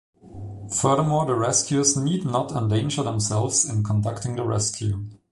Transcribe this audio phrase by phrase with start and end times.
[0.73, 5.05] Furthermore, the rescuers need not endanger themselves in conducting the rescue.